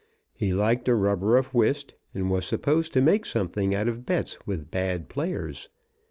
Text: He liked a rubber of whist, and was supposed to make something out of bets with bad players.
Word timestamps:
He 0.33 0.51
liked 0.51 0.87
a 0.87 0.95
rubber 0.95 1.37
of 1.37 1.53
whist, 1.53 1.93
and 2.11 2.31
was 2.31 2.43
supposed 2.45 2.91
to 2.93 3.01
make 3.01 3.23
something 3.23 3.75
out 3.75 3.87
of 3.87 4.03
bets 4.03 4.39
with 4.47 4.71
bad 4.71 5.09
players. 5.09 5.69